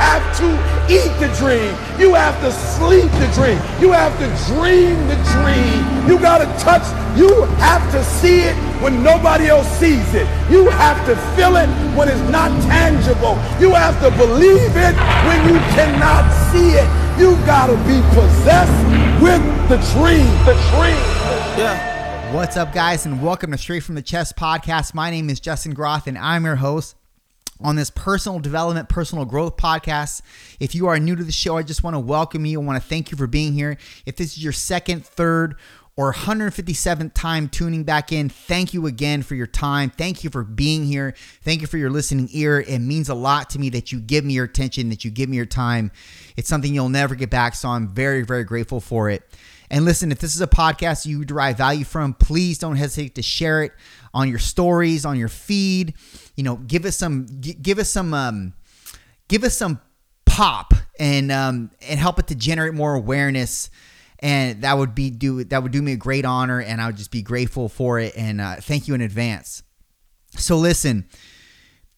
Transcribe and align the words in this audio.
have 0.00 0.24
to 0.38 0.48
eat 0.88 1.12
the 1.20 1.28
dream. 1.36 1.76
You 2.00 2.14
have 2.14 2.40
to 2.40 2.50
sleep 2.50 3.10
the 3.20 3.28
dream. 3.36 3.60
You 3.80 3.92
have 3.92 4.16
to 4.18 4.28
dream 4.48 4.96
the 5.06 5.18
dream. 5.36 6.08
You 6.08 6.18
got 6.18 6.38
to 6.38 6.48
touch. 6.64 6.84
You 7.18 7.44
have 7.60 7.84
to 7.92 8.02
see 8.02 8.40
it 8.40 8.56
when 8.82 9.02
nobody 9.02 9.48
else 9.48 9.68
sees 9.78 10.14
it. 10.14 10.26
You 10.50 10.68
have 10.70 10.98
to 11.06 11.14
feel 11.36 11.56
it 11.56 11.68
when 11.96 12.08
it's 12.08 12.26
not 12.30 12.50
tangible. 12.62 13.36
You 13.60 13.74
have 13.74 14.00
to 14.00 14.10
believe 14.16 14.74
it 14.74 14.96
when 15.28 15.40
you 15.48 15.58
cannot 15.76 16.24
see 16.50 16.70
it. 16.80 16.88
You 17.20 17.36
got 17.44 17.66
to 17.66 17.76
be 17.84 18.00
possessed 18.16 18.80
with 19.20 19.42
the 19.68 19.76
dream. 19.92 20.26
The 20.48 20.56
dream. 20.72 21.00
Yeah. 21.60 22.32
What's 22.32 22.56
up, 22.56 22.72
guys, 22.72 23.06
and 23.06 23.20
welcome 23.20 23.50
to 23.50 23.58
Straight 23.58 23.82
from 23.82 23.96
the 23.96 24.02
Chest 24.02 24.36
podcast. 24.36 24.94
My 24.94 25.10
name 25.10 25.28
is 25.28 25.40
Justin 25.40 25.74
Groth, 25.74 26.06
and 26.06 26.16
I'm 26.16 26.44
your 26.44 26.56
host 26.56 26.94
on 27.62 27.76
this 27.76 27.90
personal 27.90 28.38
development, 28.38 28.88
personal 28.88 29.24
growth 29.24 29.56
podcast. 29.56 30.22
If 30.58 30.74
you 30.74 30.86
are 30.86 30.98
new 30.98 31.16
to 31.16 31.24
the 31.24 31.32
show, 31.32 31.56
I 31.56 31.62
just 31.62 31.82
want 31.82 31.94
to 31.94 32.00
welcome 32.00 32.46
you. 32.46 32.60
I 32.60 32.64
want 32.64 32.82
to 32.82 32.88
thank 32.88 33.10
you 33.10 33.16
for 33.16 33.26
being 33.26 33.52
here. 33.52 33.76
If 34.06 34.16
this 34.16 34.36
is 34.36 34.42
your 34.42 34.52
second, 34.52 35.04
third, 35.04 35.56
or 35.96 36.14
157th 36.14 37.12
time 37.12 37.48
tuning 37.48 37.84
back 37.84 38.12
in, 38.12 38.28
thank 38.28 38.72
you 38.72 38.86
again 38.86 39.22
for 39.22 39.34
your 39.34 39.46
time. 39.46 39.90
Thank 39.90 40.24
you 40.24 40.30
for 40.30 40.42
being 40.42 40.86
here. 40.86 41.14
Thank 41.42 41.60
you 41.60 41.66
for 41.66 41.76
your 41.76 41.90
listening 41.90 42.28
ear. 42.32 42.60
It 42.60 42.78
means 42.78 43.08
a 43.08 43.14
lot 43.14 43.50
to 43.50 43.58
me 43.58 43.68
that 43.70 43.92
you 43.92 44.00
give 44.00 44.24
me 44.24 44.34
your 44.34 44.46
attention, 44.46 44.88
that 44.88 45.04
you 45.04 45.10
give 45.10 45.28
me 45.28 45.36
your 45.36 45.46
time. 45.46 45.90
It's 46.36 46.48
something 46.48 46.74
you'll 46.74 46.88
never 46.88 47.14
get 47.14 47.28
back, 47.28 47.54
so 47.54 47.68
I'm 47.68 47.88
very, 47.88 48.22
very 48.22 48.44
grateful 48.44 48.80
for 48.80 49.10
it. 49.10 49.22
And 49.70 49.84
listen, 49.84 50.10
if 50.10 50.18
this 50.18 50.34
is 50.34 50.40
a 50.40 50.48
podcast 50.48 51.06
you 51.06 51.24
derive 51.24 51.58
value 51.58 51.84
from, 51.84 52.14
please 52.14 52.58
don't 52.58 52.76
hesitate 52.76 53.14
to 53.16 53.22
share 53.22 53.62
it 53.62 53.72
on 54.12 54.28
your 54.28 54.38
stories, 54.38 55.04
on 55.04 55.18
your 55.18 55.28
feed. 55.28 55.94
You 56.36 56.44
know, 56.44 56.56
give 56.56 56.84
us 56.84 56.96
some, 56.96 57.26
give 57.40 57.78
us 57.78 57.90
some, 57.90 58.14
um, 58.14 58.54
give 59.28 59.44
us 59.44 59.56
some 59.56 59.80
pop, 60.26 60.74
and 60.98 61.32
um, 61.32 61.70
and 61.88 61.98
help 61.98 62.18
it 62.18 62.26
to 62.28 62.34
generate 62.34 62.74
more 62.74 62.94
awareness. 62.94 63.70
And 64.20 64.62
that 64.62 64.76
would 64.76 64.94
be 64.94 65.10
do 65.10 65.44
that 65.44 65.62
would 65.62 65.72
do 65.72 65.82
me 65.82 65.92
a 65.92 65.96
great 65.96 66.24
honor, 66.24 66.60
and 66.60 66.80
I 66.80 66.86
would 66.86 66.96
just 66.96 67.10
be 67.10 67.22
grateful 67.22 67.68
for 67.68 67.98
it. 67.98 68.14
And 68.16 68.40
uh, 68.40 68.56
thank 68.56 68.86
you 68.86 68.94
in 68.94 69.00
advance. 69.00 69.62
So 70.36 70.56
listen, 70.56 71.06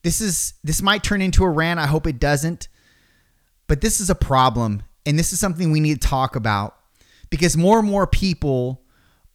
this 0.03 0.21
is 0.21 0.53
this 0.63 0.81
might 0.81 1.03
turn 1.03 1.21
into 1.21 1.43
a 1.43 1.49
rant. 1.49 1.79
I 1.79 1.87
hope 1.87 2.07
it 2.07 2.19
doesn't, 2.19 2.67
but 3.67 3.81
this 3.81 3.99
is 3.99 4.09
a 4.09 4.15
problem, 4.15 4.83
and 5.05 5.19
this 5.19 5.33
is 5.33 5.39
something 5.39 5.71
we 5.71 5.79
need 5.79 6.01
to 6.01 6.07
talk 6.07 6.35
about 6.35 6.77
because 7.29 7.57
more 7.57 7.79
and 7.79 7.89
more 7.89 8.07
people 8.07 8.83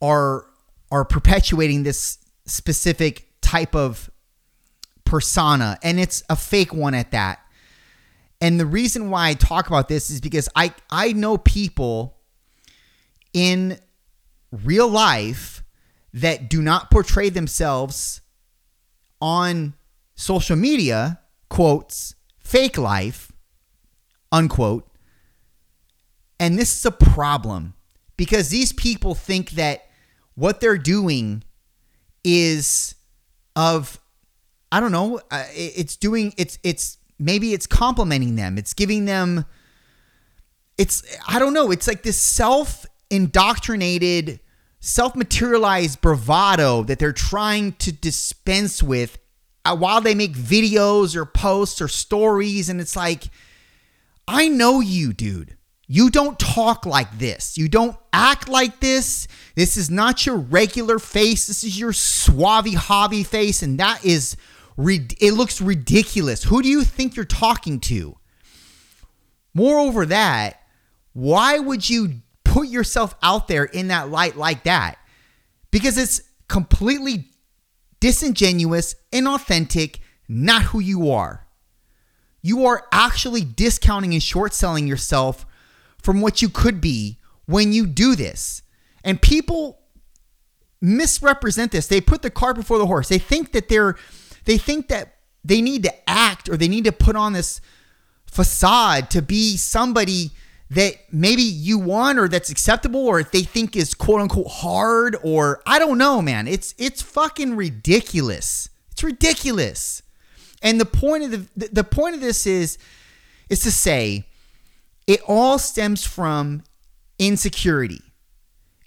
are 0.01 0.47
are 0.91 1.05
perpetuating 1.05 1.83
this 1.83 2.19
specific 2.49 3.29
type 3.41 3.75
of 3.75 4.11
persona 5.05 5.79
and 5.83 5.99
it's 5.99 6.23
a 6.29 6.37
fake 6.37 6.73
one 6.73 6.95
at 6.95 7.13
that. 7.13 7.41
And 8.41 8.61
the 8.61 8.67
reason 8.67 9.11
why 9.11 9.29
I 9.29 9.35
talk 9.35 9.67
about 9.67 9.89
this 9.89 10.11
is 10.11 10.21
because 10.21 10.49
I 10.55 10.73
I 10.91 11.13
know 11.13 11.39
people 11.39 12.19
in 13.33 13.79
real 14.53 14.89
life 14.89 15.63
that 16.13 16.49
do 16.49 16.63
not 16.63 16.91
portray 16.91 17.29
themselves 17.29 18.21
on 19.21 19.75
social 20.15 20.57
media, 20.57 21.21
quotes, 21.49 22.15
fake 22.39 22.79
life, 22.79 23.33
unquote. 24.33 24.89
And 26.41 26.59
this 26.59 26.79
is 26.79 26.87
a 26.87 26.93
problem 26.93 27.75
because 28.17 28.49
these 28.49 28.73
people 28.73 29.15
think 29.15 29.51
that 29.53 29.87
what 30.35 30.61
they're 30.61 30.79
doing 30.79 31.43
is 32.29 32.95
of 33.57 34.01
I 34.71 34.81
don't 34.81 34.93
know, 34.93 35.21
uh, 35.31 35.45
it's 35.55 35.97
doing 35.97 36.35
it's 36.37 36.59
it's 36.63 36.99
maybe 37.19 37.53
it's 37.53 37.67
complimenting 37.67 38.37
them. 38.37 38.59
It's 38.59 38.75
giving 38.75 39.07
them 39.07 39.45
it's 40.77 41.03
I 41.27 41.39
don't 41.39 41.55
know, 41.55 41.71
it's 41.71 41.89
like 41.89 42.03
this 42.03 42.21
self 42.21 42.87
indoctrinated 43.11 44.41
self-materialized 44.81 46.01
bravado 46.01 46.85
that 46.85 47.01
they're 47.01 47.13
trying 47.13 47.73
to 47.73 47.91
dispense 47.91 48.81
with 48.81 49.19
uh, 49.65 49.75
while 49.75 50.01
they 50.01 50.15
make 50.15 50.35
videos 50.35 51.17
or 51.17 51.25
posts 51.25 51.81
or 51.81 51.89
stories 51.89 52.69
and 52.69 52.81
it's 52.81 52.95
like 52.95 53.25
I 54.29 54.49
know 54.49 54.81
you, 54.81 55.15
dude. 55.15 55.58
You 55.91 56.11
don't 56.11 56.39
talk 56.39 56.85
like 56.85 57.19
this. 57.19 57.57
You 57.57 57.69
don't 57.69 57.97
act 58.13 58.47
like 58.47 58.79
this. 58.79 59.27
This 59.55 59.79
is 59.79 59.89
not 59.89 60.27
your 60.27 60.37
regular 60.37 60.99
face. 60.99 61.47
This 61.47 61.65
is 61.65 61.81
your 61.81 61.95
suave 61.95 62.75
hobby 62.75 63.25
face, 63.25 63.63
and 63.63 63.81
that 63.81 64.05
is 64.05 64.37
it 64.79 65.33
looks 65.33 65.61
ridiculous. 65.61 66.45
Who 66.45 66.63
do 66.63 66.69
you 66.69 66.85
think 66.85 67.17
you're 67.17 67.25
talking 67.25 67.81
to? 67.81 68.17
Moreover, 69.55 70.07
that 70.07 70.61
why 71.15 71.59
would 71.59 71.89
you 71.89 72.21
put 72.45 72.69
yourself 72.69 73.17
out 73.23 73.49
there 73.49 73.65
in 73.65 73.89
that 73.89 74.09
light 74.09 74.37
like 74.37 74.65
that? 74.65 74.99
Because 75.71 75.99
it's 75.99 76.21
completely 76.49 77.25
disingenuous, 77.99 78.95
inauthentic, 79.11 79.99
not 80.29 80.63
who 80.63 80.79
you 80.79 81.11
are. 81.11 81.47
You 82.41 82.67
are 82.67 82.87
actually 82.93 83.43
discounting 83.43 84.13
and 84.13 84.23
short 84.23 84.55
selling 84.55 84.87
yourself 84.87 85.45
from 86.03 86.21
what 86.21 86.43
you 86.43 86.49
could 86.49 86.81
be 86.81 87.19
when 87.47 87.73
you 87.73 87.87
do 87.87 88.15
this. 88.15 88.63
And 89.05 89.21
people 89.21 89.79
misrepresent 90.81 91.73
this. 91.73 91.87
They 91.87 92.01
put 92.01 92.23
the 92.23 92.31
cart 92.31 92.57
before 92.57 92.79
the 92.79 92.87
horse. 92.87 93.09
They 93.09 93.19
think 93.19 93.53
that 93.53 93.69
they're 93.69 93.97
they 94.45 94.59
think 94.59 94.89
that 94.89 95.17
they 95.45 95.61
need 95.61 95.83
to 95.83 96.09
act 96.09 96.49
or 96.49 96.57
they 96.57 96.69
need 96.69 96.85
to 96.85 96.93
put 96.93 97.17
on 97.17 97.33
this 97.33 97.61
facade 98.27 99.11
to 99.11 99.23
be 99.23 99.57
somebody 99.57 100.31
that 100.71 100.95
maybe 101.11 101.43
you 101.43 101.79
want 101.79 102.19
or 102.19 102.29
that's 102.29 102.51
acceptable 102.51 103.07
or 103.07 103.23
they 103.23 103.43
think 103.43 103.75
is 103.75 103.95
quote 103.95 104.21
unquote 104.21 104.49
hard 104.49 105.17
or 105.23 105.63
I 105.67 105.79
don't 105.79 105.99
know, 105.99 106.21
man. 106.21 106.47
It's 106.47 106.75
it's 106.79 107.03
fucking 107.03 107.57
ridiculous. 107.57 108.69
It's 108.93 109.03
ridiculous. 109.03 110.03
And 110.61 110.81
the 110.81 110.87
point 110.87 111.25
of 111.25 111.31
the 111.57 111.69
the 111.69 111.85
point 111.85 112.15
of 112.15 112.21
this 112.21 112.47
is 112.47 112.79
is 113.49 113.61
to 113.61 113.73
say 113.73 114.27
it 115.09 115.21
all 115.27 115.59
stems 115.59 116.07
from 116.07 116.63
insecurity. 117.19 118.03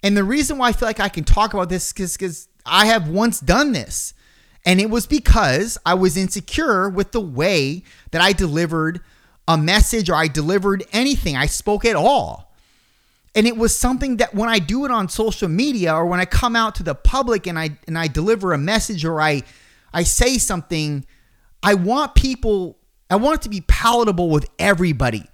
And 0.04 0.16
the 0.16 0.24
reason 0.24 0.56
why 0.56 0.68
I 0.68 0.72
feel 0.72 0.88
like 0.88 1.00
I 1.00 1.08
can 1.08 1.24
talk 1.24 1.52
about 1.52 1.68
this 1.68 1.92
is 1.98 2.16
because 2.16 2.48
I 2.64 2.86
have 2.86 3.08
once 3.08 3.40
done 3.40 3.72
this. 3.72 4.14
And 4.64 4.80
it 4.80 4.88
was 4.88 5.06
because 5.06 5.76
I 5.84 5.94
was 5.94 6.16
insecure 6.16 6.88
with 6.88 7.10
the 7.10 7.20
way 7.20 7.82
that 8.12 8.22
I 8.22 8.32
delivered 8.32 9.00
a 9.48 9.58
message 9.58 10.08
or 10.08 10.14
I 10.14 10.28
delivered 10.28 10.84
anything. 10.92 11.36
I 11.36 11.46
spoke 11.46 11.84
at 11.84 11.96
all. 11.96 12.54
And 13.34 13.46
it 13.48 13.56
was 13.56 13.74
something 13.74 14.18
that 14.18 14.32
when 14.32 14.48
I 14.48 14.60
do 14.60 14.84
it 14.84 14.92
on 14.92 15.08
social 15.08 15.48
media 15.48 15.92
or 15.92 16.06
when 16.06 16.20
I 16.20 16.24
come 16.24 16.54
out 16.54 16.76
to 16.76 16.84
the 16.84 16.94
public 16.94 17.48
and 17.48 17.58
I 17.58 17.78
and 17.88 17.98
I 17.98 18.06
deliver 18.06 18.52
a 18.52 18.58
message 18.58 19.04
or 19.04 19.20
I 19.20 19.42
I 19.92 20.04
say 20.04 20.38
something, 20.38 21.04
I 21.62 21.74
want 21.74 22.14
people 22.14 22.78
I 23.10 23.16
want 23.16 23.40
it 23.40 23.42
to 23.42 23.48
be 23.48 23.62
palatable 23.62 24.30
with 24.30 24.48
everybody. 24.58 25.24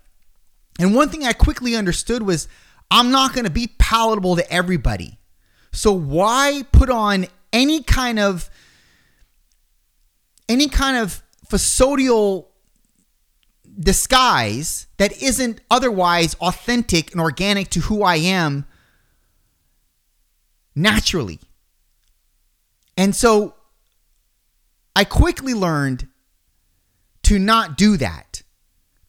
And 0.79 0.95
one 0.95 1.09
thing 1.09 1.25
I 1.25 1.33
quickly 1.33 1.75
understood 1.75 2.23
was 2.23 2.49
I'm 2.91 3.11
not 3.11 3.35
going 3.35 3.45
to 3.45 3.51
be 3.51 3.75
palatable 3.79 4.37
to 4.37 4.53
everybody. 4.53 5.19
So 5.73 5.93
why 5.93 6.63
put 6.73 6.91
on 6.91 7.27
any 7.53 7.83
kind 7.83 8.19
of 8.19 8.49
any 10.49 10.69
kind 10.69 10.97
of 10.97 11.23
facodial 11.47 12.47
disguise 13.79 14.87
that 14.97 15.23
isn't 15.23 15.61
otherwise 15.71 16.35
authentic 16.41 17.13
and 17.13 17.21
organic 17.21 17.71
to 17.71 17.81
who 17.81 18.03
I 18.03 18.17
am 18.17 18.67
naturally. 20.75 21.41
And 22.97 23.15
so 23.15 23.55
I 24.97 25.05
quickly 25.05 25.55
learned 25.55 26.09
to 27.25 27.39
not 27.39 27.77
do 27.77 27.97
that 27.99 28.28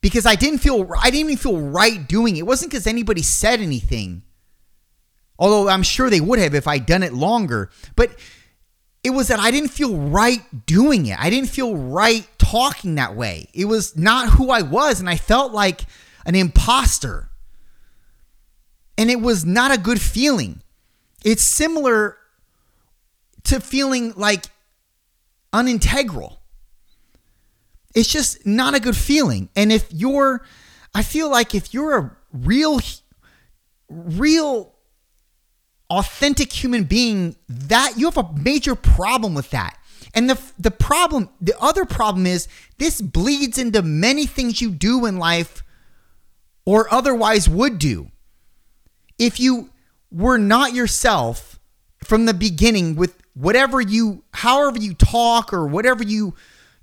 because 0.01 0.25
I 0.25 0.35
didn't 0.35 0.59
feel 0.59 0.89
I 0.97 1.05
didn't 1.09 1.31
even 1.31 1.37
feel 1.37 1.59
right 1.59 2.07
doing 2.07 2.37
it. 2.37 2.39
It 2.39 2.47
wasn't 2.47 2.71
because 2.71 2.87
anybody 2.87 3.21
said 3.21 3.59
anything. 3.59 4.23
Although 5.37 5.69
I'm 5.69 5.83
sure 5.83 6.09
they 6.09 6.21
would 6.21 6.39
have 6.39 6.53
if 6.53 6.67
I'd 6.67 6.85
done 6.85 7.03
it 7.03 7.13
longer. 7.13 7.69
But 7.95 8.11
it 9.03 9.11
was 9.11 9.29
that 9.29 9.39
I 9.39 9.51
didn't 9.51 9.69
feel 9.69 9.95
right 9.95 10.41
doing 10.65 11.05
it. 11.05 11.17
I 11.19 11.29
didn't 11.29 11.49
feel 11.49 11.75
right 11.75 12.27
talking 12.37 12.95
that 12.95 13.15
way. 13.15 13.47
It 13.53 13.65
was 13.65 13.95
not 13.95 14.29
who 14.31 14.49
I 14.49 14.61
was, 14.61 14.99
and 14.99 15.09
I 15.09 15.15
felt 15.15 15.53
like 15.53 15.81
an 16.25 16.35
imposter. 16.35 17.29
And 18.97 19.09
it 19.09 19.21
was 19.21 19.45
not 19.45 19.71
a 19.71 19.77
good 19.77 20.01
feeling. 20.01 20.61
It's 21.23 21.43
similar 21.43 22.17
to 23.45 23.61
feeling 23.61 24.13
like 24.17 24.45
unintegral 25.53 26.38
it's 27.95 28.09
just 28.09 28.45
not 28.45 28.75
a 28.75 28.79
good 28.79 28.97
feeling. 28.97 29.49
And 29.55 29.71
if 29.71 29.87
you're, 29.91 30.45
I 30.93 31.03
feel 31.03 31.29
like 31.29 31.55
if 31.55 31.73
you're 31.73 31.97
a 31.97 32.17
real, 32.31 32.79
real, 33.89 34.75
authentic 35.89 36.51
human 36.51 36.83
being, 36.83 37.35
that 37.47 37.93
you 37.97 38.05
have 38.05 38.17
a 38.17 38.31
major 38.33 38.75
problem 38.75 39.33
with 39.33 39.49
that. 39.51 39.77
And 40.13 40.29
the 40.29 40.39
the 40.57 40.71
problem, 40.71 41.29
the 41.39 41.59
other 41.59 41.85
problem 41.85 42.25
is 42.25 42.47
this 42.77 43.01
bleeds 43.01 43.57
into 43.57 43.81
many 43.81 44.25
things 44.25 44.61
you 44.61 44.71
do 44.71 45.05
in 45.05 45.17
life 45.17 45.63
or 46.65 46.91
otherwise 46.93 47.49
would 47.49 47.79
do. 47.79 48.11
If 49.17 49.39
you 49.39 49.69
were 50.11 50.37
not 50.37 50.73
yourself 50.73 51.59
from 52.03 52.25
the 52.25 52.33
beginning 52.33 52.95
with 52.95 53.21
whatever 53.33 53.79
you 53.81 54.23
however 54.33 54.79
you 54.79 54.93
talk 54.93 55.53
or 55.53 55.67
whatever 55.67 56.03
you 56.03 56.33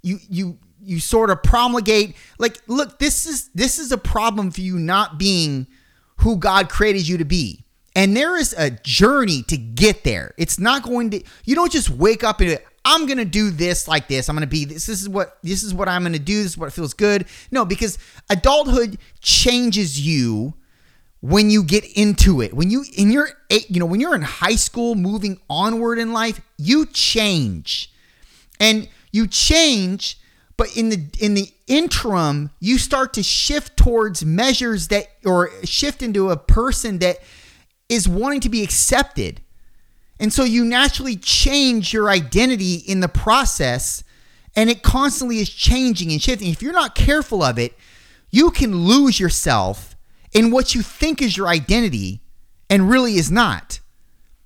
you 0.03 0.19
you 0.29 0.59
you 0.83 1.01
sort 1.01 1.31
of 1.31 1.43
promulgate 1.43 2.17
like 2.39 2.61
look 2.67 2.99
this 2.99 3.27
is 3.27 3.49
this 3.55 3.79
is 3.79 3.93
a 3.93 3.99
problem 3.99 4.51
for 4.51 4.61
you 4.61 4.79
not 4.79 5.19
being 5.19 5.67
who 6.19 6.37
God 6.37 6.69
created 6.69 7.07
you 7.07 7.19
to 7.19 7.25
be. 7.25 7.65
And 7.95 8.15
there 8.15 8.37
is 8.37 8.55
a 8.59 8.71
journey 8.71 9.43
to 9.45 9.57
get 9.57 10.05
there. 10.05 10.35
It's 10.37 10.59
not 10.59 10.83
going 10.83 11.11
to 11.11 11.23
you 11.45 11.55
don't 11.55 11.73
just 11.73 11.91
wake 11.91 12.23
up 12.23 12.41
and 12.41 12.59
I'm 12.85 13.07
going 13.07 13.19
to 13.19 13.25
do 13.25 13.51
this 13.51 13.89
like 13.89 14.07
this. 14.07 14.29
I'm 14.29 14.37
going 14.37 14.47
to 14.47 14.51
be 14.51 14.65
this 14.65 14.87
this 14.87 15.03
is 15.03 15.09
what 15.09 15.39
this 15.43 15.63
is 15.63 15.75
what 15.75 15.89
I'm 15.89 16.03
going 16.03 16.13
to 16.13 16.19
do. 16.19 16.43
This 16.43 16.53
is 16.53 16.59
what 16.59 16.73
feels 16.73 16.95
good. 16.95 17.27
No, 17.51 17.65
because 17.65 17.99
adulthood 18.31 18.99
changes 19.21 20.01
you 20.01 20.55
when 21.21 21.51
you 21.51 21.65
get 21.65 21.85
into 21.97 22.41
it. 22.41 22.55
When 22.55 22.71
you 22.71 22.85
in 22.97 23.11
your 23.11 23.29
you 23.51 23.81
know, 23.81 23.87
when 23.87 24.01
you're 24.01 24.15
in 24.15 24.23
high 24.23 24.55
school 24.55 24.95
moving 24.95 25.41
onward 25.51 25.99
in 25.99 26.13
life, 26.13 26.41
you 26.59 26.87
change. 26.87 27.93
And 28.61 28.89
you 29.13 29.27
change 29.27 30.19
but 30.57 30.77
in 30.77 30.89
the 30.89 31.05
in 31.21 31.35
the 31.35 31.51
interim 31.67 32.51
you 32.61 32.79
start 32.79 33.13
to 33.15 33.23
shift 33.23 33.77
towards 33.77 34.25
measures 34.25 34.89
that 34.89 35.09
or 35.25 35.51
shift 35.65 36.03
into 36.03 36.31
a 36.31 36.37
person 36.37 36.99
that 36.99 37.19
is 37.89 38.09
wanting 38.09 38.41
to 38.41 38.49
be 38.49 38.63
accepted. 38.63 39.41
And 40.19 40.33
so 40.33 40.45
you 40.45 40.65
naturally 40.65 41.17
change 41.17 41.93
your 41.93 42.09
identity 42.09 42.77
in 42.77 43.01
the 43.01 43.09
process 43.09 44.03
and 44.55 44.71
it 44.71 44.83
constantly 44.83 45.39
is 45.39 45.51
changing 45.51 46.11
and 46.11 46.23
shifting. 46.23 46.49
If 46.49 46.63
you're 46.63 46.73
not 46.73 46.95
careful 46.95 47.43
of 47.43 47.59
it, 47.59 47.77
you 48.31 48.51
can 48.51 48.75
lose 48.75 49.21
yourself 49.21 49.95
in 50.33 50.51
what 50.51 50.75
you 50.75 50.83
think 50.83 51.21
is 51.21 51.37
your 51.37 51.49
identity 51.49 52.23
and 52.69 52.89
really 52.89 53.17
is 53.17 53.31
not 53.31 53.81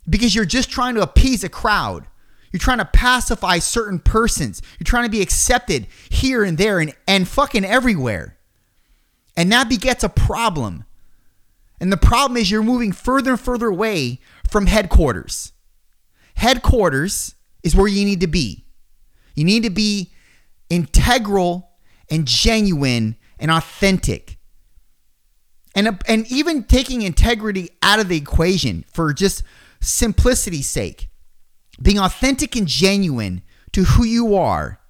because 0.09 0.35
you're 0.35 0.45
just 0.45 0.71
trying 0.71 0.97
to 0.97 1.03
appease 1.03 1.45
a 1.45 1.49
crowd. 1.49 2.07
You're 2.53 2.61
trying 2.61 2.79
to 2.79 2.85
pacify 2.85 3.59
certain 3.59 3.99
persons. 3.99 4.61
You're 4.79 4.85
trying 4.85 5.05
to 5.05 5.11
be 5.11 5.23
accepted 5.23 5.87
here 6.09 6.43
and 6.43 6.59
there 6.59 6.81
and, 6.81 6.95
and 7.07 7.29
fucking 7.29 7.65
everywhere. 7.65 8.39
And 9.37 9.53
that 9.53 9.69
begets 9.69 10.03
a 10.03 10.09
problem 10.09 10.85
and 11.81 11.91
the 11.91 11.97
problem 11.97 12.37
is 12.37 12.51
you're 12.51 12.63
moving 12.63 12.93
further 12.93 13.33
and 13.33 13.41
further 13.41 13.69
away 13.69 14.21
from 14.49 14.67
headquarters. 14.67 15.53
Headquarters 16.35 17.35
is 17.63 17.75
where 17.75 17.89
you 17.89 18.05
need 18.05 18.21
to 18.21 18.27
be. 18.27 18.67
You 19.35 19.45
need 19.45 19.63
to 19.63 19.71
be 19.71 20.13
integral 20.69 21.71
and 22.11 22.27
genuine 22.27 23.17
and 23.39 23.51
authentic. 23.51 24.37
And, 25.75 26.03
and 26.07 26.31
even 26.31 26.65
taking 26.65 27.03
integrity 27.03 27.71
out 27.83 28.01
of 28.01 28.09
the 28.09 28.17
equation 28.17 28.85
for 28.93 29.15
just 29.15 29.43
simplicity's 29.81 30.69
sake, 30.69 31.09
being 31.83 31.99
authentic 31.99 32.57
and 32.57 32.67
genuine 32.67 33.43
to 33.73 33.85
who 33.85 34.05
you 34.05 34.37
are 34.37 34.81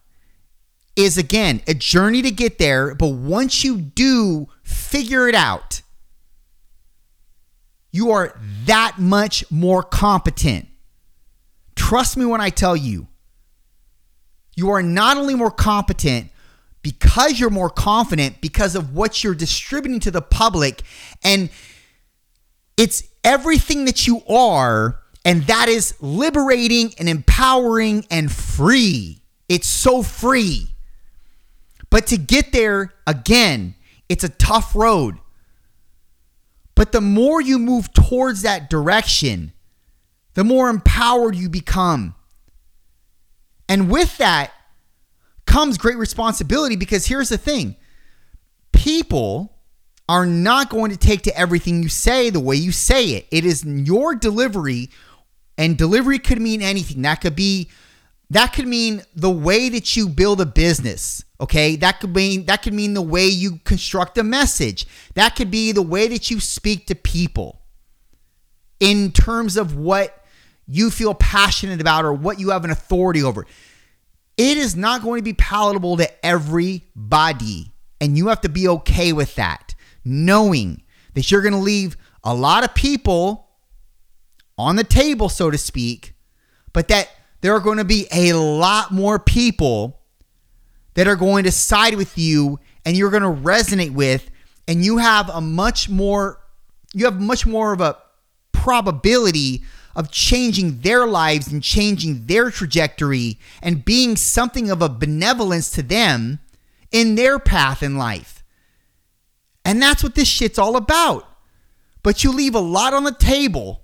is 0.96 1.16
again 1.16 1.62
a 1.66 1.74
journey 1.74 2.22
to 2.22 2.30
get 2.30 2.58
there. 2.58 2.94
But 2.94 3.08
once 3.08 3.64
you 3.64 3.80
do 3.80 4.48
figure 4.62 5.28
it 5.28 5.34
out, 5.34 5.82
you 7.92 8.10
are 8.10 8.38
that 8.64 8.98
much 8.98 9.50
more 9.50 9.82
competent. 9.82 10.68
Trust 11.74 12.16
me 12.16 12.24
when 12.24 12.40
I 12.40 12.50
tell 12.50 12.76
you, 12.76 13.08
you 14.54 14.70
are 14.70 14.82
not 14.82 15.16
only 15.16 15.34
more 15.34 15.50
competent 15.50 16.30
because 16.82 17.38
you're 17.40 17.50
more 17.50 17.70
confident 17.70 18.40
because 18.40 18.74
of 18.74 18.94
what 18.94 19.22
you're 19.22 19.34
distributing 19.34 20.00
to 20.00 20.10
the 20.10 20.22
public, 20.22 20.82
and 21.22 21.50
it's 22.76 23.02
everything 23.24 23.84
that 23.86 24.06
you 24.06 24.22
are, 24.28 24.99
and 25.24 25.42
that 25.44 25.68
is 25.68 25.94
liberating 26.00 26.94
and 26.98 27.08
empowering 27.08 28.06
and 28.10 28.30
free. 28.32 29.22
It's 29.48 29.66
so 29.66 30.02
free. 30.02 30.68
But 31.90 32.06
to 32.08 32.16
get 32.16 32.52
there, 32.52 32.94
again, 33.06 33.74
it's 34.08 34.24
a 34.24 34.28
tough 34.28 34.74
road. 34.74 35.18
But 36.74 36.92
the 36.92 37.00
more 37.00 37.40
you 37.40 37.58
move 37.58 37.92
towards 37.92 38.42
that 38.42 38.70
direction, 38.70 39.52
the 40.34 40.44
more 40.44 40.70
empowered 40.70 41.34
you 41.34 41.50
become. 41.50 42.14
And 43.68 43.90
with 43.90 44.16
that 44.18 44.52
comes 45.46 45.76
great 45.76 45.98
responsibility 45.98 46.76
because 46.76 47.06
here's 47.06 47.28
the 47.28 47.38
thing 47.38 47.76
people 48.72 49.59
are 50.10 50.26
not 50.26 50.70
going 50.70 50.90
to 50.90 50.96
take 50.96 51.22
to 51.22 51.38
everything 51.38 51.84
you 51.84 51.88
say 51.88 52.30
the 52.30 52.40
way 52.40 52.56
you 52.56 52.72
say 52.72 53.10
it. 53.10 53.28
It 53.30 53.44
is 53.44 53.64
your 53.64 54.16
delivery, 54.16 54.90
and 55.56 55.78
delivery 55.78 56.18
could 56.18 56.42
mean 56.42 56.62
anything. 56.62 57.02
That 57.02 57.20
could 57.20 57.36
be 57.36 57.70
that 58.28 58.52
could 58.52 58.66
mean 58.66 59.02
the 59.14 59.30
way 59.30 59.68
that 59.68 59.96
you 59.96 60.08
build 60.08 60.40
a 60.40 60.46
business. 60.46 61.24
Okay, 61.40 61.76
that 61.76 62.00
could 62.00 62.12
mean 62.12 62.46
that 62.46 62.62
could 62.62 62.74
mean 62.74 62.94
the 62.94 63.02
way 63.02 63.28
you 63.28 63.60
construct 63.62 64.18
a 64.18 64.24
message. 64.24 64.84
That 65.14 65.36
could 65.36 65.48
be 65.48 65.70
the 65.70 65.80
way 65.80 66.08
that 66.08 66.28
you 66.28 66.40
speak 66.40 66.88
to 66.88 66.96
people 66.96 67.60
in 68.80 69.12
terms 69.12 69.56
of 69.56 69.76
what 69.76 70.24
you 70.66 70.90
feel 70.90 71.14
passionate 71.14 71.80
about 71.80 72.04
or 72.04 72.12
what 72.12 72.40
you 72.40 72.50
have 72.50 72.64
an 72.64 72.72
authority 72.72 73.22
over. 73.22 73.46
It 74.36 74.58
is 74.58 74.74
not 74.74 75.02
going 75.02 75.20
to 75.20 75.24
be 75.24 75.34
palatable 75.34 75.98
to 75.98 76.26
everybody, 76.26 77.70
and 78.00 78.18
you 78.18 78.26
have 78.26 78.40
to 78.40 78.48
be 78.48 78.66
okay 78.66 79.12
with 79.12 79.36
that, 79.36 79.69
knowing 80.04 80.82
that 81.14 81.30
you're 81.30 81.42
going 81.42 81.52
to 81.52 81.58
leave 81.58 81.96
a 82.24 82.34
lot 82.34 82.64
of 82.64 82.74
people 82.74 83.48
on 84.58 84.76
the 84.76 84.84
table, 84.84 85.28
so 85.28 85.50
to 85.50 85.58
speak, 85.58 86.14
but 86.72 86.88
that 86.88 87.08
there 87.40 87.54
are 87.54 87.60
going 87.60 87.78
to 87.78 87.84
be 87.84 88.06
a 88.12 88.34
lot 88.34 88.92
more 88.92 89.18
people 89.18 90.00
that 90.94 91.08
are 91.08 91.16
going 91.16 91.44
to 91.44 91.52
side 91.52 91.94
with 91.94 92.18
you 92.18 92.58
and 92.84 92.96
you're 92.96 93.10
going 93.10 93.22
to 93.22 93.42
resonate 93.42 93.92
with 93.92 94.30
and 94.68 94.84
you 94.84 94.98
have 94.98 95.28
a 95.30 95.40
much 95.40 95.88
more 95.88 96.40
you 96.92 97.04
have 97.04 97.20
much 97.20 97.46
more 97.46 97.72
of 97.72 97.80
a 97.80 97.96
probability 98.52 99.62
of 99.94 100.10
changing 100.10 100.80
their 100.80 101.06
lives 101.06 101.52
and 101.52 101.62
changing 101.62 102.26
their 102.26 102.50
trajectory 102.50 103.38
and 103.62 103.84
being 103.84 104.16
something 104.16 104.70
of 104.70 104.82
a 104.82 104.88
benevolence 104.88 105.70
to 105.70 105.82
them 105.82 106.38
in 106.92 107.14
their 107.14 107.38
path 107.38 107.82
in 107.82 107.96
life. 107.96 108.39
And 109.64 109.80
that's 109.80 110.02
what 110.02 110.14
this 110.14 110.28
shit's 110.28 110.58
all 110.58 110.76
about. 110.76 111.26
But 112.02 112.24
you 112.24 112.32
leave 112.32 112.54
a 112.54 112.60
lot 112.60 112.94
on 112.94 113.04
the 113.04 113.12
table, 113.12 113.82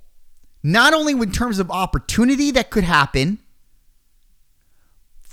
not 0.62 0.94
only 0.94 1.12
in 1.12 1.32
terms 1.32 1.58
of 1.58 1.70
opportunity 1.70 2.50
that 2.52 2.70
could 2.70 2.84
happen, 2.84 3.38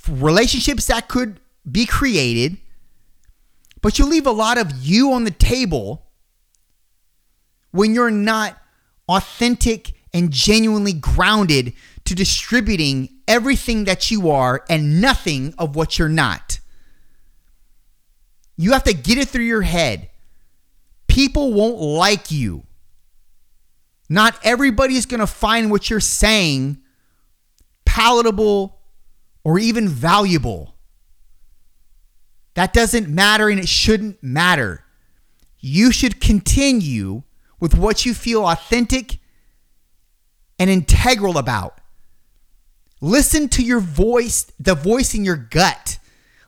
relationships 0.10 0.88
that 0.88 1.08
could 1.08 1.40
be 1.70 1.86
created, 1.86 2.58
but 3.82 4.00
you 4.00 4.06
leave 4.06 4.28
a 4.28 4.32
lot 4.32 4.58
of 4.58 4.72
you 4.82 5.12
on 5.14 5.24
the 5.24 5.32
table 5.32 6.08
when 7.72 7.94
you're 7.94 8.12
not 8.12 8.58
authentic 9.10 9.94
and 10.14 10.32
genuinely 10.32 10.94
grounded 10.94 11.74
to 12.06 12.16
distributing 12.16 13.10
everything 13.28 13.86
that 13.86 14.12
you 14.12 14.30
are 14.30 14.64
and 14.70 15.02
nothing 15.02 15.54
of 15.58 15.76
what 15.76 15.98
you're 15.98 16.10
not. 16.10 16.60
You 18.56 18.74
have 18.74 18.84
to 18.84 18.94
get 18.94 19.18
it 19.18 19.30
through 19.30 19.46
your 19.46 19.62
head. 19.64 20.10
People 21.14 21.54
won't 21.54 21.80
like 21.80 22.32
you. 22.32 22.64
Not 24.10 24.36
everybody's 24.44 25.06
going 25.06 25.20
to 25.20 25.28
find 25.28 25.70
what 25.70 25.88
you're 25.88 26.00
saying 26.00 26.80
palatable 27.86 28.80
or 29.44 29.60
even 29.60 29.88
valuable. 29.88 30.76
That 32.56 32.74
doesn't 32.74 33.08
matter 33.08 33.48
and 33.48 33.60
it 33.60 33.68
shouldn't 33.68 34.24
matter. 34.24 34.86
You 35.60 35.92
should 35.92 36.20
continue 36.20 37.22
with 37.60 37.76
what 37.76 38.08
you 38.08 38.16
feel 38.16 38.48
authentic 38.48 39.20
and 40.58 40.68
integral 40.68 41.38
about. 41.38 41.78
Listen 43.02 43.50
to 43.50 43.62
your 43.64 43.80
voice, 43.80 44.52
the 44.60 44.74
voice 44.74 45.14
in 45.14 45.24
your 45.24 45.36
gut. 45.36 46.00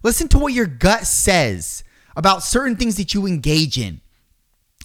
Listen 0.01 0.27
to 0.29 0.39
what 0.39 0.53
your 0.53 0.65
gut 0.65 1.05
says 1.05 1.83
about 2.15 2.41
certain 2.41 2.75
things 2.75 2.95
that 2.97 3.13
you 3.13 3.27
engage 3.27 3.77
in. 3.77 4.01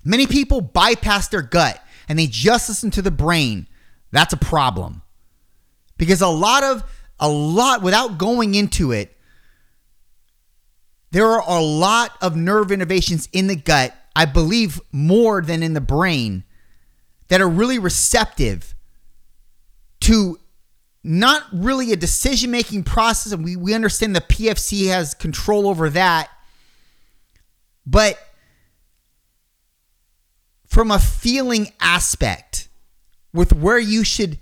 Many 0.05 0.27
people 0.27 0.61
bypass 0.61 1.29
their 1.29 1.43
gut 1.43 1.83
and 2.09 2.19
they 2.19 2.27
just 2.27 2.69
listen 2.69 2.91
to 2.93 3.03
the 3.03 3.11
brain. 3.11 3.67
That's 4.11 4.33
a 4.33 4.39
problem. 4.39 5.03
Because 5.97 6.23
a 6.23 6.29
lot 6.29 6.65
of, 6.65 6.83
a 7.19 7.29
lot, 7.29 7.83
without 7.83 8.19
going 8.19 8.55
into 8.55 8.93
it, 8.93 9.17
there 11.11 11.27
are 11.27 11.43
a 11.47 11.61
lot 11.61 12.13
of 12.23 12.37
nerve 12.37 12.69
innervations 12.69 13.29
in 13.33 13.49
the 13.49 13.57
gut, 13.57 13.95
I 14.15 14.25
believe 14.25 14.81
more 14.93 15.43
than 15.43 15.63
in 15.63 15.75
the 15.75 15.81
brain, 15.81 16.45
that 17.29 17.41
are 17.41 17.49
really 17.49 17.79
receptive 17.79 18.75
to 20.01 20.39
not 21.03 21.45
really 21.53 21.93
a 21.93 21.97
decision 21.97 22.51
making 22.51 22.85
process. 22.85 23.33
And 23.33 23.45
we, 23.45 23.57
we 23.57 23.75
understand 23.75 24.15
the 24.15 24.21
PFC 24.21 24.89
has 24.89 25.15
control 25.15 25.69
over 25.69 25.91
that. 25.91 26.29
But 27.87 28.19
from 30.71 30.91
a 30.91 30.99
feeling 30.99 31.73
aspect, 31.81 32.69
with 33.33 33.53
where 33.53 33.79
you 33.79 34.05
should 34.05 34.39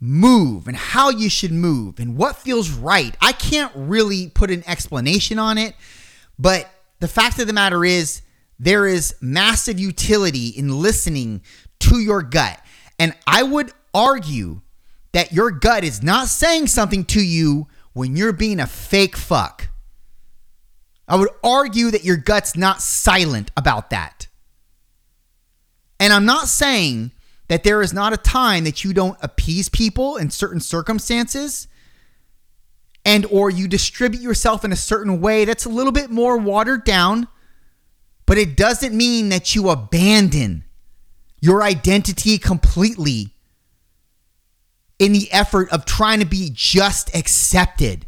move 0.00 0.68
and 0.68 0.76
how 0.76 1.08
you 1.10 1.30
should 1.30 1.52
move 1.52 1.98
and 1.98 2.16
what 2.16 2.36
feels 2.36 2.70
right, 2.70 3.16
I 3.20 3.32
can't 3.32 3.72
really 3.74 4.28
put 4.28 4.50
an 4.50 4.62
explanation 4.66 5.38
on 5.38 5.56
it. 5.56 5.74
But 6.38 6.68
the 6.98 7.08
fact 7.08 7.38
of 7.38 7.46
the 7.46 7.52
matter 7.52 7.84
is, 7.84 8.22
there 8.58 8.86
is 8.86 9.14
massive 9.20 9.78
utility 9.78 10.48
in 10.48 10.82
listening 10.82 11.42
to 11.78 12.00
your 12.00 12.22
gut. 12.22 12.60
And 12.98 13.14
I 13.24 13.44
would 13.44 13.70
argue 13.94 14.62
that 15.12 15.32
your 15.32 15.52
gut 15.52 15.84
is 15.84 16.02
not 16.02 16.26
saying 16.26 16.66
something 16.66 17.04
to 17.06 17.24
you 17.24 17.68
when 17.92 18.16
you're 18.16 18.32
being 18.32 18.58
a 18.58 18.66
fake 18.66 19.16
fuck. 19.16 19.68
I 21.06 21.16
would 21.16 21.30
argue 21.42 21.92
that 21.92 22.04
your 22.04 22.16
gut's 22.16 22.56
not 22.56 22.82
silent 22.82 23.52
about 23.56 23.90
that. 23.90 24.17
And 26.00 26.12
I'm 26.12 26.24
not 26.24 26.48
saying 26.48 27.12
that 27.48 27.64
there 27.64 27.82
is 27.82 27.92
not 27.92 28.12
a 28.12 28.18
time 28.18 28.64
that 28.64 28.84
you 28.84 28.92
don't 28.92 29.18
appease 29.20 29.68
people 29.68 30.16
in 30.16 30.30
certain 30.30 30.60
circumstances 30.60 31.66
and 33.04 33.24
or 33.30 33.50
you 33.50 33.66
distribute 33.68 34.20
yourself 34.20 34.64
in 34.64 34.72
a 34.72 34.76
certain 34.76 35.20
way 35.20 35.44
that's 35.44 35.64
a 35.64 35.70
little 35.70 35.92
bit 35.92 36.10
more 36.10 36.36
watered 36.36 36.84
down, 36.84 37.26
but 38.26 38.36
it 38.36 38.56
doesn't 38.56 38.94
mean 38.94 39.30
that 39.30 39.54
you 39.54 39.70
abandon 39.70 40.64
your 41.40 41.62
identity 41.62 42.36
completely 42.38 43.32
in 44.98 45.12
the 45.12 45.30
effort 45.32 45.70
of 45.70 45.84
trying 45.84 46.20
to 46.20 46.26
be 46.26 46.50
just 46.52 47.14
accepted. 47.14 48.06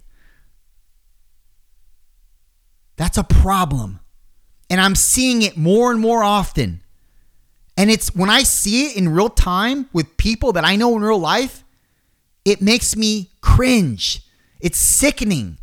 That's 2.97 3.17
a 3.17 3.25
problem. 3.25 4.01
And 4.69 4.81
I'm 4.81 4.95
seeing 4.95 5.43
it 5.43 5.57
more 5.57 5.91
and 5.91 6.01
more 6.01 6.23
often. 6.23 6.83
And 7.81 7.91
it's 7.91 8.15
when 8.15 8.29
I 8.29 8.43
see 8.43 8.89
it 8.89 8.97
in 8.99 9.09
real 9.09 9.31
time 9.31 9.89
with 9.95 10.19
people 10.19 10.53
that 10.53 10.67
I 10.67 10.77
know 10.77 10.95
in 10.97 11.03
real 11.03 11.19
life, 11.19 11.65
it 12.45 12.61
makes 12.61 12.95
me 12.95 13.31
cringe. 13.41 14.21
It's 14.61 14.77
sickening. 14.77 15.57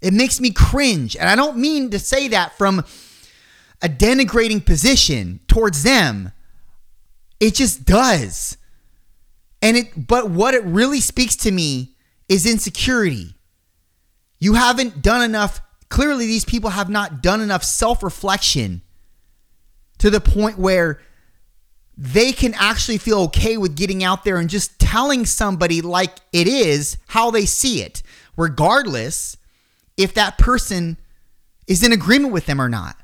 It 0.00 0.14
makes 0.14 0.40
me 0.40 0.52
cringe. 0.52 1.16
And 1.16 1.28
I 1.28 1.34
don't 1.34 1.56
mean 1.56 1.90
to 1.90 1.98
say 1.98 2.28
that 2.28 2.56
from 2.56 2.84
a 3.82 3.88
denigrating 3.88 4.64
position 4.64 5.40
towards 5.48 5.82
them. 5.82 6.30
It 7.40 7.56
just 7.56 7.84
does. 7.84 8.56
And 9.60 9.76
it 9.76 10.06
but 10.06 10.30
what 10.30 10.54
it 10.54 10.62
really 10.62 11.00
speaks 11.00 11.34
to 11.38 11.50
me 11.50 11.96
is 12.28 12.46
insecurity. 12.46 13.34
You 14.38 14.54
haven't 14.54 15.02
done 15.02 15.22
enough 15.22 15.60
clearly 15.88 16.26
these 16.26 16.44
people 16.44 16.70
have 16.70 16.88
not 16.88 17.20
done 17.20 17.40
enough 17.40 17.64
self-reflection 17.64 18.82
to 19.98 20.08
the 20.08 20.20
point 20.20 20.56
where 20.56 21.00
they 21.96 22.32
can 22.32 22.54
actually 22.54 22.98
feel 22.98 23.20
okay 23.20 23.56
with 23.56 23.76
getting 23.76 24.02
out 24.02 24.24
there 24.24 24.38
and 24.38 24.48
just 24.48 24.78
telling 24.78 25.26
somebody 25.26 25.82
like 25.82 26.18
it 26.32 26.48
is 26.48 26.96
how 27.08 27.30
they 27.30 27.44
see 27.44 27.82
it, 27.82 28.02
regardless 28.36 29.36
if 29.96 30.14
that 30.14 30.38
person 30.38 30.96
is 31.66 31.82
in 31.82 31.92
agreement 31.92 32.32
with 32.32 32.46
them 32.46 32.60
or 32.60 32.68
not. 32.68 32.96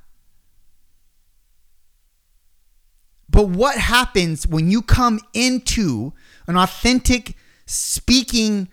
But 3.29 3.49
what 3.49 3.77
happens 3.77 4.47
when 4.47 4.71
you 4.71 4.81
come 4.81 5.21
into 5.35 6.13
an 6.47 6.57
authentic 6.57 7.37
speaking, 7.67 8.69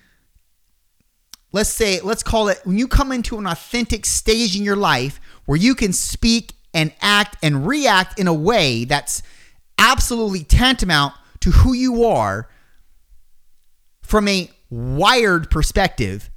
let's 1.52 1.70
say, 1.70 2.00
let's 2.02 2.24
call 2.24 2.48
it, 2.48 2.62
when 2.64 2.78
you 2.78 2.88
come 2.88 3.12
into 3.12 3.38
an 3.38 3.46
authentic 3.46 4.06
stage 4.06 4.56
in 4.56 4.64
your 4.64 4.78
life 4.78 5.20
where 5.46 5.58
you 5.58 5.76
can 5.76 5.92
speak 5.92 6.54
and 6.74 6.94
act 7.02 7.38
and 7.44 7.68
react 7.68 8.18
in 8.18 8.28
a 8.28 8.34
way 8.34 8.86
that's 8.86 9.22
absolutely 9.78 10.44
tantamount 10.44 11.14
to 11.42 11.52
who 11.52 11.74
you 11.74 12.06
are 12.06 12.50
from 14.02 14.28
a 14.28 14.50
wired 14.70 15.50
perspective, 15.50 16.30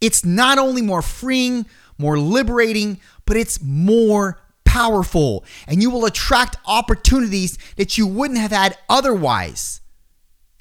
it's 0.00 0.24
not 0.24 0.58
only 0.58 0.82
more 0.82 1.02
freeing, 1.02 1.66
more 1.98 2.18
liberating, 2.18 3.00
but 3.26 3.36
it's 3.36 3.62
more 3.62 4.40
powerful. 4.64 5.44
And 5.66 5.82
you 5.82 5.90
will 5.90 6.06
attract 6.06 6.56
opportunities 6.66 7.58
that 7.76 7.98
you 7.98 8.06
wouldn't 8.06 8.40
have 8.40 8.52
had 8.52 8.76
otherwise 8.88 9.80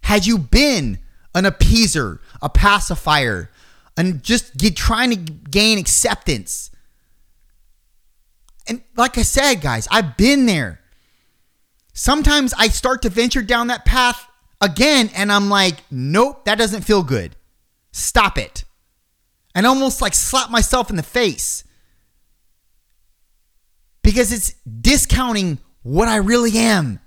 had 0.04 0.26
you 0.26 0.38
been 0.38 1.00
an 1.34 1.46
appeaser, 1.46 2.20
a 2.42 2.50
pacifier, 2.50 3.50
and 3.98 4.22
just 4.22 4.58
get, 4.58 4.76
trying 4.76 5.12
to 5.12 5.16
gain 5.16 5.78
acceptance. 5.78 6.72
And 8.68 8.84
like 8.98 9.18
I 9.18 9.22
said, 9.22 9.62
guys, 9.62 9.88
I've 9.90 10.18
been 10.18 10.46
there 10.46 10.81
sometimes 11.94 12.54
I 12.58 12.68
start 12.68 13.02
to 13.04 13.10
venture 13.10 13.42
down 13.42 13.68
that 13.68 13.86
path 13.86 14.28
again 14.60 15.10
and 15.16 15.32
I'm 15.32 15.50
like, 15.50 15.78
nope, 15.90 16.46
that 16.46 16.58
doesn't 16.58 16.82
feel 16.82 17.04
good. 17.04 17.36
Stop 17.92 18.38
it. 18.38 18.64
And 19.54 19.66
almost 19.66 20.02
like 20.02 20.14
slap 20.14 20.50
myself 20.50 20.90
in 20.90 20.96
the 20.96 21.04
face 21.04 21.64
because 24.04 24.32
it's 24.32 24.54
discounting 24.64 25.60
what 25.84 26.08
I 26.08 26.18
really 26.18 26.58
am 26.58 27.00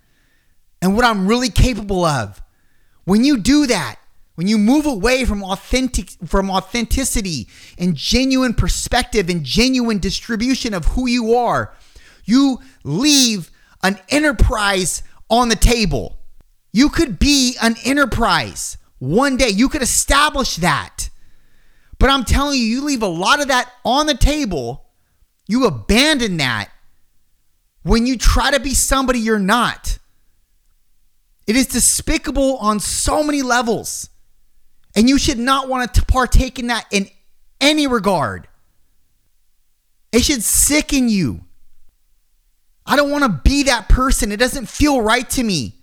and 0.83 0.95
what 0.95 1.05
I'm 1.05 1.27
really 1.27 1.49
capable 1.49 2.05
of. 2.05 2.43
When 3.05 3.25
you 3.25 3.39
do 3.39 3.67
that, 3.67 3.97
when 4.35 4.49
you 4.49 4.59
move 4.59 4.87
away 4.87 5.25
from 5.25 5.45
authentic 5.45 6.11
from 6.27 6.51
authenticity 6.51 7.49
and 7.79 7.95
genuine 7.95 8.53
perspective 8.53 9.29
and 9.29 9.45
genuine 9.45 9.99
distribution 9.99 10.75
of 10.75 10.85
who 10.87 11.07
you 11.09 11.35
are, 11.35 11.73
you 12.25 12.59
leave 12.83 13.51
an 13.85 14.01
enterprise 14.09 15.05
on 15.31 15.49
the 15.49 15.57
table. 15.57 16.19
You 16.73 16.89
could 16.89 17.21
be 17.21 17.57
an 17.63 17.77
enterprise 17.85 18.77
one 18.99 19.37
day. 19.37 19.51
You 19.51 19.69
could 19.69 19.83
establish 19.83 20.57
that. 20.57 21.11
But 21.99 22.11
I'm 22.11 22.25
telling 22.25 22.59
you, 22.59 22.65
you 22.65 22.81
leave 22.81 23.03
a 23.03 23.07
lot 23.07 23.41
of 23.41 23.49
that 23.49 23.71
on 23.85 24.07
the 24.07 24.17
table. 24.17 24.87
You 25.47 25.67
abandon 25.67 26.39
that 26.39 26.71
when 27.83 28.07
you 28.07 28.19
try 28.19 28.51
to 28.51 28.59
be 28.59 28.75
somebody 28.75 29.21
you're 29.21 29.39
not. 29.39 29.99
It 31.47 31.57
is 31.57 31.67
despicable 31.67 32.57
on 32.57 32.81
so 32.81 33.23
many 33.23 33.43
levels. 33.43 34.09
And 34.97 35.09
you 35.09 35.19
should 35.19 35.39
not 35.39 35.69
want 35.69 35.93
to 35.95 36.05
partake 36.07 36.59
in 36.59 36.69
that 36.69 36.87
in 36.91 37.09
any 37.61 37.87
regard. 37.87 38.49
It 40.11 40.25
should 40.25 40.43
sicken 40.43 41.09
you. 41.09 41.44
I 42.87 42.97
don't 42.97 43.11
want 43.11 43.25
to 43.25 43.41
be 43.49 43.65
that 43.65 43.89
person. 43.89 44.33
It 44.33 44.39
doesn't 44.39 44.69
feel 44.69 45.01
right 45.01 45.29
to 45.31 45.43
me. 45.43 45.75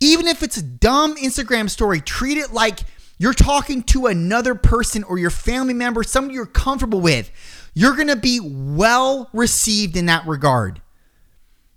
Even 0.00 0.26
if 0.26 0.42
it's 0.42 0.56
a 0.56 0.62
dumb 0.62 1.16
Instagram 1.16 1.70
story, 1.70 2.00
treat 2.00 2.38
it 2.38 2.52
like 2.52 2.80
you're 3.18 3.32
talking 3.32 3.82
to 3.84 4.06
another 4.06 4.54
person 4.54 5.04
or 5.04 5.18
your 5.18 5.30
family 5.30 5.74
member, 5.74 6.02
somebody 6.02 6.34
you're 6.34 6.46
comfortable 6.46 7.00
with. 7.00 7.30
You're 7.74 7.94
going 7.94 8.08
to 8.08 8.16
be 8.16 8.40
well 8.42 9.30
received 9.32 9.96
in 9.96 10.06
that 10.06 10.26
regard. 10.26 10.80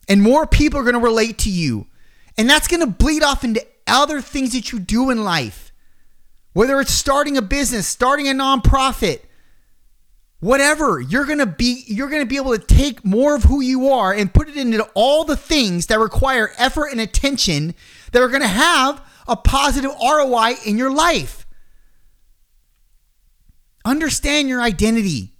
And 0.07 0.21
more 0.21 0.45
people 0.45 0.79
are 0.79 0.83
going 0.83 0.95
to 0.95 1.00
relate 1.00 1.38
to 1.39 1.51
you. 1.51 1.88
And 2.38 2.50
that's 2.50 2.67
going 2.67 2.81
to 2.81 2.88
bleed 2.88 3.24
off 3.24 3.43
into 3.43 3.65
other 3.88 4.21
things 4.21 4.53
that 4.53 4.71
you 4.71 4.79
do 4.79 5.09
in 5.09 5.24
life. 5.24 5.71
Whether 6.53 6.79
it's 6.79 6.91
starting 6.91 7.38
a 7.38 7.41
business, 7.41 7.88
starting 7.88 8.27
a 8.27 8.31
nonprofit, 8.31 9.21
whatever 10.45 11.01
you're 11.01 11.25
going 11.25 11.39
to 11.39 11.45
be 11.47 11.83
you're 11.87 12.07
going 12.07 12.21
to 12.21 12.27
be 12.27 12.35
able 12.35 12.55
to 12.55 12.63
take 12.63 13.03
more 13.03 13.35
of 13.35 13.45
who 13.45 13.61
you 13.61 13.89
are 13.89 14.13
and 14.13 14.31
put 14.31 14.47
it 14.47 14.55
into 14.55 14.87
all 14.93 15.23
the 15.23 15.35
things 15.35 15.87
that 15.87 15.97
require 15.97 16.51
effort 16.59 16.89
and 16.91 17.01
attention 17.01 17.73
that 18.11 18.21
are 18.21 18.27
going 18.27 18.43
to 18.43 18.47
have 18.47 19.01
a 19.27 19.35
positive 19.35 19.89
ROI 19.99 20.53
in 20.63 20.77
your 20.77 20.91
life. 20.91 21.47
Understand 23.83 24.47
your 24.47 24.61
identity. 24.61 25.31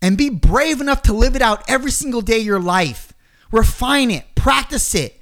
And 0.00 0.16
be 0.16 0.30
brave 0.30 0.80
enough 0.80 1.02
to 1.02 1.12
live 1.12 1.34
it 1.34 1.42
out 1.42 1.68
every 1.68 1.90
single 1.90 2.20
day 2.20 2.38
of 2.38 2.46
your 2.46 2.60
life. 2.60 3.12
Refine 3.50 4.12
it. 4.12 4.24
Practice 4.36 4.94
it. 4.94 5.20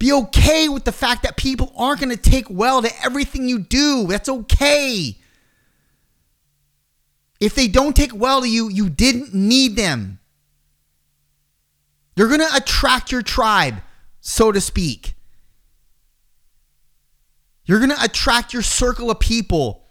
Be 0.00 0.12
okay 0.12 0.68
with 0.68 0.84
the 0.84 0.92
fact 0.92 1.22
that 1.22 1.36
people 1.36 1.72
aren't 1.76 2.00
going 2.00 2.10
to 2.10 2.20
take 2.20 2.50
well 2.50 2.82
to 2.82 2.90
everything 3.04 3.48
you 3.48 3.60
do. 3.60 4.08
That's 4.08 4.28
okay 4.28 5.19
if 7.40 7.54
they 7.54 7.66
don't 7.66 7.96
take 7.96 8.14
well 8.14 8.42
to 8.42 8.48
you, 8.48 8.68
you 8.68 8.88
didn't 8.90 9.34
need 9.34 9.74
them. 9.74 10.18
You're 12.16 12.28
going 12.28 12.40
to 12.40 12.54
attract 12.54 13.10
your 13.10 13.22
tribe, 13.22 13.76
so 14.20 14.52
to 14.52 14.60
speak. 14.60 15.14
You're 17.64 17.78
going 17.78 17.90
to 17.90 18.04
attract 18.04 18.52
your 18.52 18.62
circle 18.62 19.10
of 19.10 19.20
people 19.20 19.86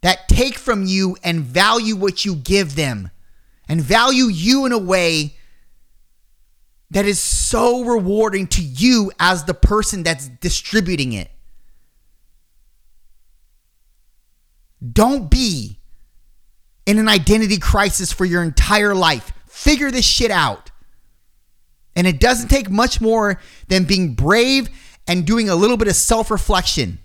that 0.00 0.28
take 0.28 0.58
from 0.58 0.86
you 0.86 1.16
and 1.22 1.40
value 1.40 1.94
what 1.94 2.24
you 2.24 2.34
give 2.34 2.74
them 2.74 3.10
and 3.68 3.80
value 3.80 4.24
you 4.24 4.66
in 4.66 4.72
a 4.72 4.78
way 4.78 5.36
that 6.90 7.04
is 7.04 7.20
so 7.20 7.84
rewarding 7.84 8.46
to 8.48 8.62
you 8.62 9.12
as 9.20 9.44
the 9.44 9.54
person 9.54 10.02
that's 10.02 10.26
distributing 10.26 11.12
it. 11.12 11.30
Don't 14.80 15.30
be 15.30 15.78
in 16.86 16.98
an 16.98 17.08
identity 17.08 17.58
crisis 17.58 18.12
for 18.12 18.24
your 18.24 18.42
entire 18.42 18.94
life. 18.94 19.32
Figure 19.46 19.90
this 19.90 20.04
shit 20.04 20.30
out. 20.30 20.70
And 21.94 22.06
it 22.06 22.20
doesn't 22.20 22.48
take 22.48 22.70
much 22.70 23.00
more 23.00 23.40
than 23.68 23.84
being 23.84 24.14
brave 24.14 24.68
and 25.06 25.26
doing 25.26 25.48
a 25.48 25.54
little 25.54 25.76
bit 25.76 25.88
of 25.88 25.96
self 25.96 26.30
reflection. 26.30 26.98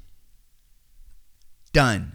Done. 1.74 2.15